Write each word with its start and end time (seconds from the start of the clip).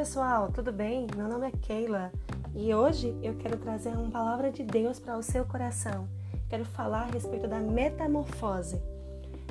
pessoal, 0.00 0.50
tudo 0.50 0.72
bem? 0.72 1.06
Meu 1.14 1.28
nome 1.28 1.46
é 1.46 1.50
Keila 1.50 2.10
e 2.54 2.72
hoje 2.72 3.14
eu 3.22 3.34
quero 3.34 3.58
trazer 3.58 3.90
uma 3.90 4.10
palavra 4.10 4.50
de 4.50 4.62
Deus 4.62 4.98
para 4.98 5.18
o 5.18 5.22
seu 5.22 5.44
coração. 5.44 6.08
Quero 6.48 6.64
falar 6.64 7.02
a 7.02 7.10
respeito 7.10 7.46
da 7.46 7.58
metamorfose. 7.58 8.80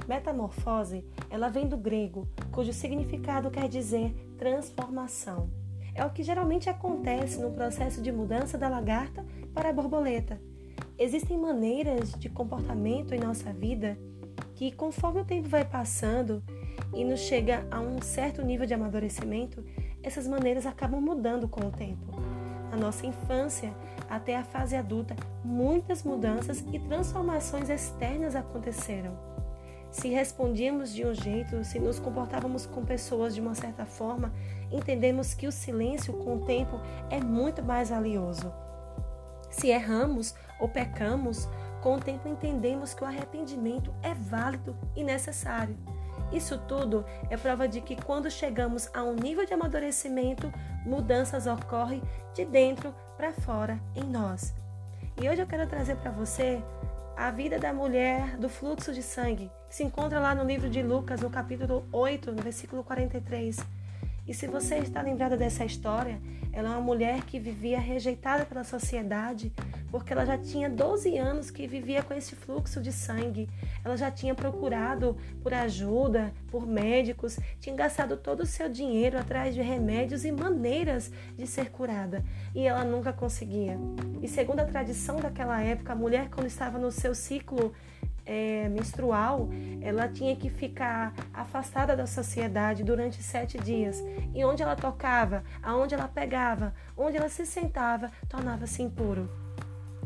Metamorfose, 0.08 1.06
ela 1.30 1.50
vem 1.50 1.68
do 1.68 1.78
grego, 1.78 2.28
cujo 2.52 2.74
significado 2.74 3.52
quer 3.52 3.70
dizer 3.70 4.12
transformação. 4.40 5.52
É 5.94 6.04
o 6.04 6.10
que 6.10 6.24
geralmente 6.24 6.68
acontece 6.68 7.40
no 7.40 7.52
processo 7.52 8.02
de 8.02 8.12
mudança 8.12 8.58
da 8.58 8.68
lagarta 8.68 9.24
para 9.54 9.70
a 9.70 9.74
borboleta. 9.74 10.42
Existem 10.98 11.38
maneiras 11.38 12.14
de 12.14 12.28
comportamento 12.28 13.14
em 13.14 13.20
nossa 13.20 13.54
vida 13.54 14.00
que, 14.56 14.72
conforme 14.72 15.22
o 15.22 15.26
tempo 15.26 15.48
vai 15.48 15.64
passando 15.64 16.42
e 16.92 17.06
nos 17.06 17.20
chega 17.20 17.68
a 17.70 17.80
um 17.80 18.02
certo 18.02 18.42
nível 18.42 18.66
de 18.66 18.74
amadurecimento, 18.74 19.64
essas 20.04 20.28
maneiras 20.28 20.66
acabam 20.66 21.02
mudando 21.02 21.48
com 21.48 21.68
o 21.68 21.72
tempo. 21.72 22.14
Na 22.72 22.78
nossa 22.78 23.06
infância 23.06 23.74
até 24.10 24.38
a 24.38 24.44
fase 24.44 24.76
adulta, 24.76 25.16
muitas 25.44 26.04
mudanças 26.04 26.64
e 26.72 26.80
transformações 26.80 27.70
externas 27.70 28.36
aconteceram. 28.36 29.18
Se 29.92 30.08
respondíamos 30.10 30.94
de 30.94 31.06
um 31.06 31.14
jeito, 31.14 31.64
se 31.64 31.80
nos 31.80 32.00
comportávamos 32.00 32.66
com 32.66 32.86
pessoas 32.86 33.34
de 33.34 33.42
uma 33.42 33.56
certa 33.56 33.86
forma, 33.86 34.32
entendemos 34.72 35.34
que 35.34 35.48
o 35.48 35.52
silêncio 35.52 36.14
com 36.14 36.38
o 36.38 36.46
tempo 36.46 36.80
é 37.10 37.20
muito 37.20 37.64
mais 37.64 37.90
valioso. 37.90 38.54
Se 39.50 39.70
erramos 39.70 40.36
ou 40.60 40.70
pecamos, 40.70 41.48
com 41.82 41.96
o 41.96 42.00
tempo 42.00 42.28
entendemos 42.28 42.94
que 42.94 43.04
o 43.04 43.08
arrependimento 43.08 43.92
é 44.04 44.14
válido 44.14 44.76
e 44.96 45.04
necessário. 45.04 45.76
Isso 46.32 46.58
tudo 46.68 47.04
é 47.30 47.38
prova 47.38 47.68
de 47.68 47.82
que 47.82 47.96
quando 47.96 48.30
chegamos 48.30 48.90
a 48.94 49.04
um 49.04 49.16
nível 49.16 49.46
de 49.46 49.54
amadurecimento, 49.54 50.52
mudanças 50.86 51.48
ocorrem 51.48 52.02
de 52.34 52.46
dentro 52.46 52.94
para 53.18 53.34
fora 53.34 53.80
em 53.96 54.04
nós. 54.04 54.54
E 55.22 55.28
hoje 55.28 55.42
eu 55.42 55.48
quero 55.48 55.68
trazer 55.68 55.96
para 55.98 56.12
você 56.12 56.62
a 57.18 57.32
vida 57.32 57.60
da 57.60 57.74
mulher 57.74 58.38
do 58.38 58.48
fluxo 58.48 58.94
de 58.94 59.04
sangue, 59.04 59.52
que 59.68 59.76
se 59.76 59.84
encontra 59.84 60.20
lá 60.20 60.34
no 60.34 60.46
livro 60.46 60.70
de 60.70 60.82
Lucas, 60.82 61.20
no 61.20 61.30
capítulo 61.30 61.86
8, 61.92 62.32
no 62.32 62.42
versículo 62.42 62.84
43. 62.84 63.58
E 64.30 64.34
se 64.36 64.46
você 64.46 64.76
está 64.76 65.02
lembrada 65.02 65.36
dessa 65.36 65.66
história, 65.66 66.22
ela 66.54 66.70
é 66.70 66.72
uma 66.74 66.82
mulher 66.82 67.24
que 67.24 67.40
vivia 67.40 67.80
rejeitada 67.80 68.46
pela 68.46 68.64
sociedade, 68.64 69.52
porque 69.90 70.14
ela 70.14 70.24
já 70.24 70.38
tinha 70.38 70.70
12 70.70 71.18
anos 71.18 71.50
que 71.50 71.66
vivia 71.66 72.04
com 72.04 72.14
esse 72.14 72.36
fluxo 72.36 72.80
de 72.80 72.92
sangue. 72.92 73.50
Ela 73.84 73.98
já 73.98 74.12
tinha 74.12 74.36
procurado 74.36 75.18
por 75.42 75.52
ajuda, 75.52 76.32
por 76.52 76.68
médicos, 76.68 77.40
tinha 77.60 77.76
gastado 77.76 78.18
todo 78.18 78.42
o 78.42 78.46
seu 78.46 78.70
dinheiro 78.70 79.18
atrás 79.18 79.56
de 79.56 79.64
remédios 79.64 80.24
e 80.24 80.32
maneiras 80.32 81.12
de 81.36 81.48
ser 81.48 81.72
curada, 81.72 82.24
e 82.54 82.68
ela 82.68 82.86
nunca 82.86 83.12
conseguia. 83.12 83.80
E 84.22 84.28
segundo 84.28 84.60
a 84.60 84.66
tradição 84.66 85.16
daquela 85.16 85.60
época, 85.60 85.94
a 85.94 85.96
mulher 85.96 86.30
quando 86.30 86.46
estava 86.46 86.78
no 86.78 86.92
seu 86.92 87.16
ciclo 87.16 87.74
é, 88.30 88.70
menstrual, 88.70 89.50
ela 89.82 90.08
tinha 90.08 90.36
que 90.36 90.52
ficar 90.52 91.16
afastada 91.34 91.98
da 91.98 92.06
sociedade 92.06 92.84
durante 92.84 93.24
sete 93.24 93.58
dias. 93.58 94.04
E 94.36 94.46
onde 94.46 94.62
ela 94.62 94.76
tocava, 94.76 95.44
aonde 95.64 95.96
ela 95.96 96.08
pegava, 96.08 96.76
onde 96.96 97.18
ela 97.18 97.28
se 97.28 97.44
sentava, 97.44 98.12
tornava-se 98.30 98.84
impuro. 98.84 99.28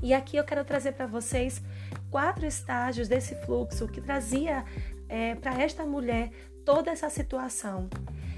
E 0.01 0.13
aqui 0.13 0.37
eu 0.37 0.45
quero 0.45 0.63
trazer 0.63 0.93
para 0.93 1.05
vocês 1.05 1.61
quatro 2.09 2.45
estágios 2.45 3.09
desse 3.09 3.35
fluxo 3.45 3.89
que 3.89 3.99
trazia 3.99 4.63
é, 5.09 5.35
para 5.35 5.61
esta 5.61 5.83
mulher 5.85 6.31
toda 6.63 6.91
essa 6.91 7.09
situação. 7.09 7.89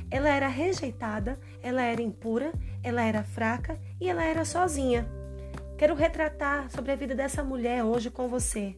Ela 0.09 0.29
era 0.29 0.47
rejeitada, 0.47 1.39
ela 1.61 1.83
era 1.83 2.01
impura, 2.01 2.51
ela 2.81 3.03
era 3.03 3.23
fraca 3.23 3.79
e 4.01 4.09
ela 4.09 4.23
era 4.23 4.45
sozinha. 4.45 5.07
Quero 5.77 5.93
retratar 5.93 6.71
sobre 6.71 6.91
a 6.91 6.95
vida 6.95 7.13
dessa 7.13 7.43
mulher 7.43 7.83
hoje 7.83 8.09
com 8.09 8.27
você. 8.27 8.75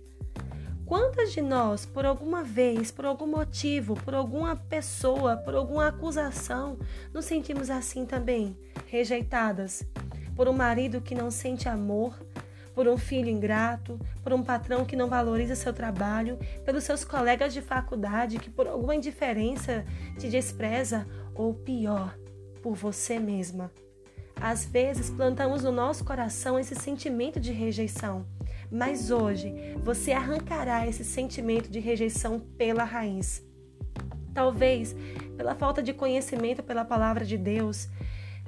Quantas 0.87 1.33
de 1.33 1.41
nós, 1.41 1.85
por 1.85 2.05
alguma 2.05 2.45
vez, 2.45 2.91
por 2.91 3.03
algum 3.03 3.27
motivo, 3.27 3.93
por 3.93 4.15
alguma 4.15 4.55
pessoa, 4.55 5.35
por 5.35 5.53
alguma 5.53 5.89
acusação, 5.89 6.79
nos 7.13 7.25
sentimos 7.25 7.69
assim 7.69 8.05
também, 8.05 8.57
rejeitadas? 8.85 9.83
Por 10.33 10.47
um 10.47 10.53
marido 10.53 11.01
que 11.01 11.13
não 11.13 11.29
sente 11.29 11.67
amor, 11.67 12.17
por 12.73 12.87
um 12.87 12.97
filho 12.97 13.27
ingrato, 13.27 13.99
por 14.23 14.31
um 14.31 14.41
patrão 14.41 14.85
que 14.85 14.95
não 14.95 15.09
valoriza 15.09 15.55
seu 15.55 15.73
trabalho, 15.73 16.39
pelos 16.63 16.85
seus 16.85 17.03
colegas 17.03 17.53
de 17.53 17.61
faculdade 17.61 18.39
que 18.39 18.49
por 18.49 18.65
alguma 18.65 18.95
indiferença 18.95 19.83
te 20.17 20.29
despreza, 20.29 21.05
ou 21.35 21.53
pior, 21.53 22.17
por 22.63 22.75
você 22.75 23.19
mesma. 23.19 23.69
Às 24.39 24.63
vezes 24.63 25.09
plantamos 25.09 25.65
no 25.65 25.71
nosso 25.73 26.05
coração 26.05 26.57
esse 26.57 26.75
sentimento 26.75 27.41
de 27.41 27.51
rejeição 27.51 28.25
mas 28.71 29.11
hoje 29.11 29.53
você 29.83 30.11
arrancará 30.11 30.87
esse 30.87 31.03
sentimento 31.03 31.69
de 31.69 31.79
rejeição 31.79 32.39
pela 32.39 32.83
raiz. 32.83 33.45
Talvez 34.33 34.95
pela 35.35 35.55
falta 35.55 35.81
de 35.81 35.93
conhecimento 35.93 36.63
pela 36.63 36.83
palavra 36.83 37.25
de 37.25 37.37
Deus, 37.37 37.87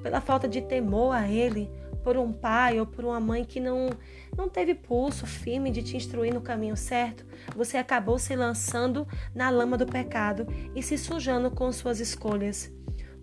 pela 0.02 0.22
falta 0.22 0.48
de 0.48 0.62
temor 0.62 1.16
a 1.16 1.28
Ele, 1.28 1.70
por 2.04 2.18
um 2.18 2.32
pai 2.32 2.80
ou 2.80 2.86
por 2.86 3.06
uma 3.06 3.20
mãe 3.20 3.44
que 3.44 3.60
não, 3.60 3.90
não 4.36 4.50
teve 4.50 4.74
pulso 4.74 5.28
firme 5.28 5.70
de 5.70 5.84
te 5.84 5.98
instruir 5.98 6.34
no 6.34 6.42
caminho 6.42 6.76
certo, 6.76 7.26
você 7.56 7.78
acabou 7.78 8.18
se 8.18 8.36
lançando 8.36 9.08
na 9.36 9.50
lama 9.50 9.78
do 9.78 9.86
pecado 9.86 10.48
e 10.76 10.82
se 10.82 10.98
sujando 10.98 11.52
com 11.52 11.72
suas 11.72 12.00
escolhas. 12.00 12.72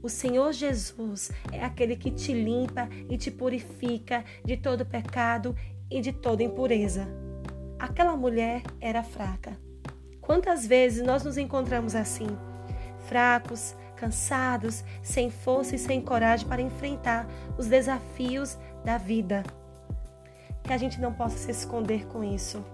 O 0.03 0.09
Senhor 0.09 0.53
Jesus 0.53 1.33
é 1.51 1.65
aquele 1.65 1.97
que 1.97 2.11
te 2.11 2.33
limpa 2.33 2.89
e 3.09 3.17
te 3.17 3.31
purifica 3.31 4.25
de 4.45 4.57
todo 4.57 4.87
pecado 4.87 5.57
e 5.91 6.01
de 6.01 6.13
toda 6.13 6.43
impureza. 6.43 7.07
Aquela 7.79 8.17
mulher 8.17 8.63
era 8.81 9.03
fraca. 9.03 9.57
Quantas 10.21 10.67
vezes 10.67 11.05
nós 11.05 11.23
nos 11.23 11.37
encontramos 11.37 11.95
assim, 11.95 12.27
fracos, 13.07 13.77
cansados, 13.97 14.85
sem 15.03 15.31
força 15.31 15.77
e 15.77 15.79
sem 15.79 16.01
coragem 16.01 16.49
para 16.49 16.63
enfrentar 16.63 17.27
os 17.57 17.67
desafios 17.67 18.59
da 18.85 18.99
vida? 18.99 19.43
Que 20.65 20.73
a 20.73 20.79
gente 20.79 21.01
não 21.01 21.13
possa 21.13 21.39
se 21.39 21.51
esconder 21.51 22.07
com 22.07 22.25
isso. 22.25 22.65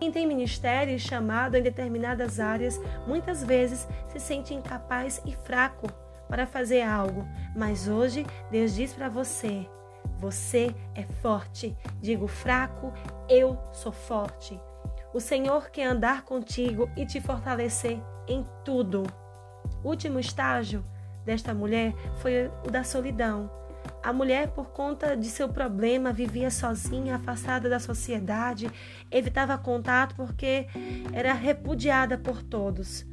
Quem 0.00 0.10
tem 0.10 0.26
ministério 0.26 0.94
e 0.94 0.98
chamado 0.98 1.56
em 1.56 1.62
determinadas 1.62 2.40
áreas, 2.40 2.80
muitas 3.06 3.42
vezes 3.42 3.86
se 4.08 4.18
sente 4.18 4.52
incapaz 4.52 5.22
e 5.24 5.32
fraco 5.32 5.86
para 6.28 6.46
fazer 6.46 6.82
algo, 6.82 7.26
mas 7.54 7.88
hoje 7.88 8.26
Deus 8.50 8.74
diz 8.74 8.92
para 8.92 9.08
você: 9.08 9.66
você 10.18 10.74
é 10.94 11.02
forte. 11.20 11.76
Digo 12.00 12.26
fraco, 12.26 12.92
eu 13.28 13.58
sou 13.72 13.92
forte. 13.92 14.58
O 15.12 15.20
Senhor 15.20 15.70
quer 15.70 15.86
andar 15.86 16.24
contigo 16.24 16.90
e 16.96 17.06
te 17.06 17.20
fortalecer 17.20 17.98
em 18.28 18.46
tudo. 18.64 19.04
O 19.82 19.88
último 19.88 20.18
estágio 20.18 20.84
desta 21.24 21.54
mulher 21.54 21.94
foi 22.16 22.50
o 22.66 22.70
da 22.70 22.84
solidão. 22.84 23.50
A 24.02 24.12
mulher, 24.12 24.48
por 24.48 24.70
conta 24.70 25.16
de 25.16 25.28
seu 25.28 25.48
problema, 25.48 26.12
vivia 26.12 26.50
sozinha, 26.50 27.16
afastada 27.16 27.68
da 27.68 27.80
sociedade, 27.80 28.70
evitava 29.10 29.58
contato 29.58 30.14
porque 30.14 30.66
era 31.12 31.32
repudiada 31.32 32.16
por 32.16 32.42
todos. 32.42 33.04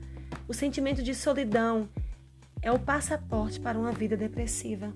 O 0.47 0.53
sentimento 0.53 1.01
de 1.01 1.15
solidão 1.15 1.89
é 2.61 2.71
o 2.71 2.77
passaporte 2.77 3.59
para 3.59 3.77
uma 3.77 3.91
vida 3.91 4.15
depressiva. 4.15 4.93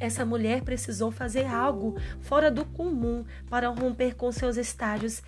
Essa 0.00 0.24
mulher 0.24 0.62
precisou 0.62 1.10
fazer 1.10 1.46
algo 1.46 1.96
fora 2.20 2.50
do 2.50 2.64
comum 2.64 3.24
para 3.50 3.68
romper 3.68 4.14
com 4.14 4.30
seus 4.30 4.56
estágios 4.56 5.22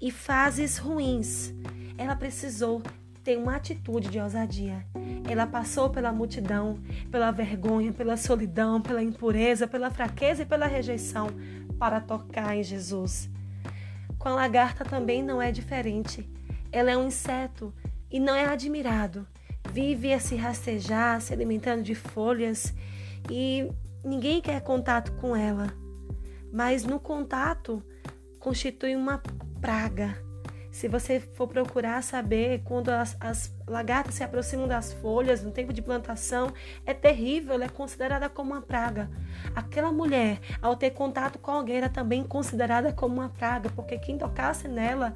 e 0.00 0.10
fases 0.10 0.78
ruins. 0.78 1.54
Ela 1.96 2.16
precisou 2.16 2.82
ter 3.22 3.36
uma 3.36 3.56
atitude 3.56 4.08
de 4.08 4.20
ousadia. 4.20 4.84
Ela 5.28 5.46
passou 5.46 5.90
pela 5.90 6.12
multidão, 6.12 6.78
pela 7.10 7.30
vergonha, 7.30 7.92
pela 7.92 8.16
solidão, 8.16 8.80
pela 8.80 9.02
impureza, 9.02 9.66
pela 9.66 9.90
fraqueza 9.90 10.42
e 10.42 10.46
pela 10.46 10.66
rejeição 10.66 11.28
para 11.78 12.00
tocar 12.00 12.56
em 12.56 12.62
Jesus. 12.62 13.28
Com 14.18 14.28
a 14.28 14.34
lagarta 14.34 14.84
também 14.84 15.22
não 15.22 15.40
é 15.40 15.52
diferente. 15.52 16.28
Ela 16.72 16.90
é 16.90 16.96
um 16.96 17.06
inseto 17.06 17.72
e 18.10 18.18
não 18.18 18.34
é 18.34 18.44
admirado. 18.44 19.26
Vive 19.72 20.12
a 20.12 20.20
se 20.20 20.36
rastejar, 20.36 21.20
se 21.20 21.32
alimentando 21.32 21.82
de 21.82 21.94
folhas 21.94 22.72
e 23.30 23.68
Ninguém 24.06 24.40
quer 24.40 24.60
contato 24.60 25.10
com 25.14 25.34
ela, 25.34 25.66
mas 26.52 26.84
no 26.84 27.00
contato 27.00 27.82
constitui 28.38 28.94
uma 28.94 29.20
praga. 29.60 30.16
Se 30.70 30.86
você 30.86 31.18
for 31.18 31.48
procurar 31.48 32.00
saber 32.04 32.62
quando 32.62 32.90
as, 32.90 33.16
as, 33.18 33.52
lagartas 33.66 34.14
se 34.14 34.22
aproximam 34.22 34.68
das 34.68 34.92
folhas 34.92 35.42
no 35.42 35.50
tempo 35.50 35.72
de 35.72 35.82
plantação, 35.82 36.52
é 36.84 36.94
terrível, 36.94 37.54
ela 37.54 37.64
é 37.64 37.68
considerada 37.68 38.28
como 38.28 38.52
uma 38.52 38.62
praga. 38.62 39.10
Aquela 39.56 39.90
mulher, 39.90 40.38
ao 40.62 40.76
ter 40.76 40.90
contato 40.90 41.40
com 41.40 41.50
alguém, 41.50 41.78
era 41.78 41.88
também 41.88 42.22
considerada 42.22 42.92
como 42.92 43.16
uma 43.16 43.30
praga, 43.30 43.70
porque 43.74 43.98
quem 43.98 44.16
tocasse 44.16 44.68
nela 44.68 45.14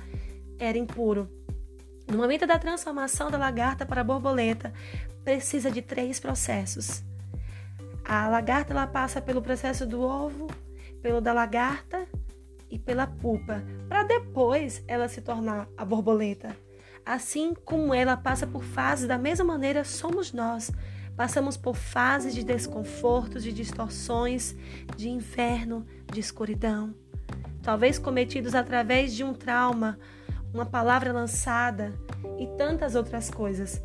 era 0.58 0.76
impuro. 0.76 1.30
No 2.10 2.18
momento 2.18 2.44
da 2.44 2.58
transformação 2.58 3.30
da 3.30 3.38
lagarta 3.38 3.86
para 3.86 4.02
borboleta, 4.02 4.72
precisa 5.22 5.70
de 5.70 5.80
três 5.80 6.18
processos 6.18 7.08
A 8.10 8.26
lagarta 8.26 8.72
ela 8.72 8.88
passa 8.88 9.22
pelo 9.22 9.40
processo 9.40 9.86
do 9.86 10.00
ovo, 10.00 10.48
pelo 11.00 11.20
da 11.20 11.32
lagarta 11.32 12.08
e 12.68 12.76
pela 12.76 13.06
pupa, 13.06 13.62
para 13.88 14.02
depois 14.02 14.82
ela 14.88 15.06
se 15.06 15.20
tornar 15.20 15.68
a 15.76 15.84
borboleta. 15.84 16.56
Assim 17.06 17.54
como 17.64 17.94
ela 17.94 18.16
passa 18.16 18.48
por 18.48 18.64
fases, 18.64 19.06
da 19.06 19.16
mesma 19.16 19.44
maneira 19.44 19.84
somos 19.84 20.32
nós. 20.32 20.72
Passamos 21.16 21.56
por 21.56 21.76
fases 21.76 22.34
de 22.34 22.42
desconfortos, 22.42 23.44
de 23.44 23.52
distorções, 23.52 24.56
de 24.96 25.08
inferno, 25.08 25.86
de 26.12 26.18
escuridão. 26.18 26.92
Talvez 27.62 27.96
cometidos 27.96 28.56
através 28.56 29.14
de 29.14 29.22
um 29.22 29.32
trauma, 29.32 29.96
uma 30.52 30.66
palavra 30.66 31.12
lançada 31.12 31.94
e 32.40 32.48
tantas 32.58 32.96
outras 32.96 33.30
coisas. 33.30 33.80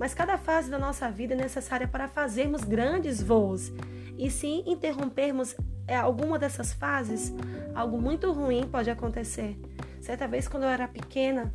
Mas 0.00 0.14
cada 0.14 0.38
fase 0.38 0.70
da 0.70 0.78
nossa 0.78 1.10
vida 1.10 1.34
é 1.34 1.36
necessária 1.36 1.86
para 1.86 2.08
fazermos 2.08 2.64
grandes 2.64 3.22
voos. 3.22 3.70
E 4.16 4.30
se 4.30 4.46
interrompermos 4.66 5.54
é, 5.86 5.94
alguma 5.94 6.38
dessas 6.38 6.72
fases, 6.72 7.34
algo 7.74 8.00
muito 8.00 8.32
ruim 8.32 8.66
pode 8.66 8.88
acontecer. 8.88 9.60
Certa 10.00 10.26
vez, 10.26 10.48
quando 10.48 10.62
eu 10.62 10.70
era 10.70 10.88
pequena, 10.88 11.54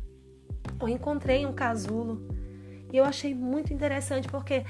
eu 0.80 0.88
encontrei 0.88 1.44
um 1.44 1.52
casulo 1.52 2.24
e 2.92 2.96
eu 2.96 3.04
achei 3.04 3.34
muito 3.34 3.74
interessante 3.74 4.28
porque 4.28 4.64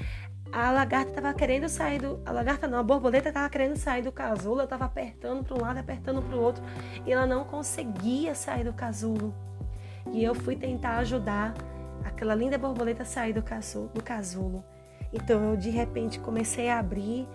a 0.51 0.71
lagarta 0.71 1.09
estava 1.09 1.31
querendo 1.35 1.69
sair 1.69 1.99
do. 1.99 2.19
A 2.25 2.31
lagarta 2.31 2.67
não, 2.67 2.79
a 2.79 2.83
borboleta 2.83 3.29
estava 3.29 3.47
querendo 3.47 3.75
sair 3.75 4.01
do 4.01 4.11
casulo. 4.11 4.61
Eu 4.61 4.63
estava 4.63 4.85
apertando 4.85 5.43
para 5.43 5.55
um 5.55 5.61
lado, 5.61 5.77
apertando 5.77 6.23
para 6.23 6.35
o 6.35 6.41
outro. 6.41 6.63
E 7.05 7.11
ela 7.11 7.27
não 7.27 7.43
conseguia 7.43 8.33
sair 8.33 8.63
do 8.63 8.73
casulo. 8.73 9.35
E 10.11 10.23
eu 10.23 10.33
fui 10.33 10.55
tentar 10.55 10.97
ajudar 10.97 11.53
aquela 12.03 12.35
linda 12.35 12.57
borboleta 12.57 13.05
sair 13.05 13.33
do 13.33 13.43
casulo. 13.43 14.63
Então 15.13 15.51
eu 15.51 15.57
de 15.57 15.69
repente 15.69 16.19
comecei 16.19 16.69
a 16.69 16.79
abrir 16.79 17.27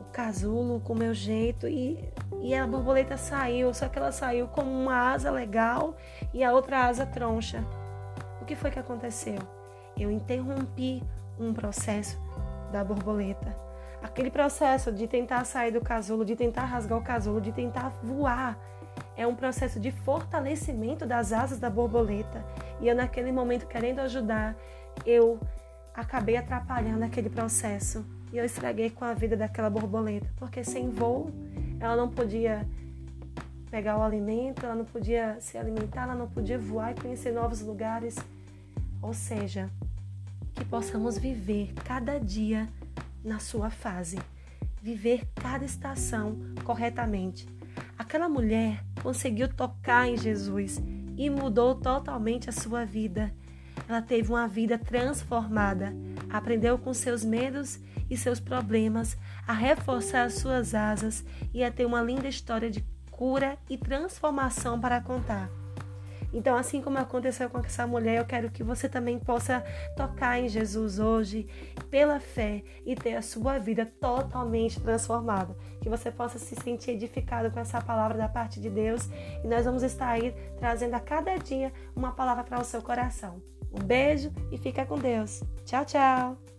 o 0.00 0.04
casulo 0.12 0.80
com 0.80 0.92
o 0.92 0.98
meu 0.98 1.12
jeito 1.12 1.68
e, 1.68 2.02
e 2.40 2.54
a 2.54 2.66
borboleta 2.66 3.16
saiu, 3.16 3.72
só 3.74 3.88
que 3.88 3.98
ela 3.98 4.12
saiu 4.12 4.48
com 4.48 4.62
uma 4.62 5.12
asa 5.12 5.30
legal 5.30 5.96
e 6.32 6.42
a 6.42 6.52
outra 6.52 6.86
asa 6.86 7.04
troncha. 7.04 7.62
O 8.40 8.44
que 8.44 8.56
foi 8.56 8.70
que 8.70 8.78
aconteceu? 8.78 9.38
Eu 9.96 10.10
interrompi 10.10 11.02
um 11.38 11.52
processo 11.52 12.18
da 12.72 12.82
borboleta. 12.82 13.54
Aquele 14.02 14.30
processo 14.30 14.92
de 14.92 15.08
tentar 15.08 15.44
sair 15.44 15.72
do 15.72 15.80
casulo, 15.80 16.24
de 16.24 16.36
tentar 16.36 16.64
rasgar 16.64 16.98
o 16.98 17.02
casulo, 17.02 17.40
de 17.40 17.52
tentar 17.52 17.90
voar, 18.02 18.56
é 19.18 19.26
um 19.26 19.34
processo 19.34 19.80
de 19.80 19.90
fortalecimento 19.90 21.04
das 21.04 21.32
asas 21.32 21.58
da 21.58 21.68
borboleta. 21.68 22.44
E 22.80 22.86
eu, 22.86 22.94
naquele 22.94 23.32
momento, 23.32 23.66
querendo 23.66 23.98
ajudar, 23.98 24.56
eu 25.04 25.40
acabei 25.92 26.36
atrapalhando 26.36 27.04
aquele 27.04 27.28
processo. 27.28 28.06
E 28.32 28.38
eu 28.38 28.44
estraguei 28.44 28.90
com 28.90 29.04
a 29.04 29.12
vida 29.14 29.36
daquela 29.36 29.68
borboleta, 29.68 30.30
porque 30.36 30.62
sem 30.62 30.88
voo, 30.90 31.32
ela 31.80 31.96
não 31.96 32.08
podia 32.08 32.64
pegar 33.68 33.98
o 33.98 34.02
alimento, 34.02 34.64
ela 34.64 34.76
não 34.76 34.84
podia 34.84 35.36
se 35.40 35.58
alimentar, 35.58 36.04
ela 36.04 36.14
não 36.14 36.28
podia 36.28 36.58
voar 36.58 36.92
e 36.92 36.94
conhecer 36.94 37.32
novos 37.32 37.60
lugares. 37.60 38.16
Ou 39.02 39.12
seja, 39.12 39.68
que 40.54 40.64
possamos 40.64 41.18
viver 41.18 41.72
cada 41.84 42.20
dia 42.20 42.68
na 43.24 43.40
sua 43.40 43.68
fase, 43.68 44.16
viver 44.80 45.28
cada 45.34 45.64
estação 45.64 46.38
corretamente 46.64 47.48
Aquela 47.98 48.28
mulher 48.28 48.84
conseguiu 49.02 49.48
tocar 49.48 50.08
em 50.08 50.16
Jesus 50.16 50.80
e 51.16 51.28
mudou 51.30 51.74
totalmente 51.74 52.48
a 52.48 52.52
sua 52.52 52.84
vida. 52.84 53.32
Ela 53.88 54.02
teve 54.02 54.30
uma 54.30 54.46
vida 54.46 54.78
transformada, 54.78 55.94
aprendeu 56.30 56.78
com 56.78 56.92
seus 56.92 57.24
medos 57.24 57.78
e 58.10 58.16
seus 58.16 58.40
problemas 58.40 59.16
a 59.46 59.52
reforçar 59.52 60.24
as 60.24 60.34
suas 60.34 60.74
asas 60.74 61.24
e 61.52 61.62
a 61.62 61.70
ter 61.70 61.86
uma 61.86 62.02
linda 62.02 62.28
história 62.28 62.70
de 62.70 62.84
cura 63.10 63.58
e 63.68 63.76
transformação 63.76 64.80
para 64.80 65.00
contar. 65.00 65.50
Então, 66.32 66.56
assim 66.56 66.80
como 66.80 66.98
aconteceu 66.98 67.48
com 67.48 67.58
essa 67.58 67.86
mulher, 67.86 68.18
eu 68.18 68.24
quero 68.24 68.50
que 68.50 68.62
você 68.62 68.88
também 68.88 69.18
possa 69.18 69.64
tocar 69.96 70.38
em 70.38 70.48
Jesus 70.48 70.98
hoje 70.98 71.48
pela 71.90 72.20
fé 72.20 72.62
e 72.84 72.94
ter 72.94 73.14
a 73.14 73.22
sua 73.22 73.58
vida 73.58 73.86
totalmente 74.00 74.80
transformada. 74.80 75.56
Que 75.80 75.88
você 75.88 76.10
possa 76.10 76.38
se 76.38 76.54
sentir 76.56 76.92
edificado 76.92 77.50
com 77.50 77.60
essa 77.60 77.80
palavra 77.80 78.18
da 78.18 78.28
parte 78.28 78.60
de 78.60 78.68
Deus. 78.68 79.08
E 79.42 79.46
nós 79.46 79.64
vamos 79.64 79.82
estar 79.82 80.08
aí 80.08 80.34
trazendo 80.58 80.94
a 80.94 81.00
cada 81.00 81.36
dia 81.36 81.72
uma 81.94 82.12
palavra 82.12 82.44
para 82.44 82.60
o 82.60 82.64
seu 82.64 82.82
coração. 82.82 83.42
Um 83.72 83.82
beijo 83.82 84.32
e 84.50 84.58
fica 84.58 84.84
com 84.86 84.98
Deus. 84.98 85.42
Tchau, 85.64 85.84
tchau. 85.84 86.57